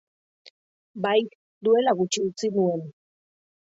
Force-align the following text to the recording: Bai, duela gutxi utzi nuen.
Bai, 1.03 1.19
duela 1.67 1.95
gutxi 2.01 2.25
utzi 2.31 2.51
nuen. 2.57 2.83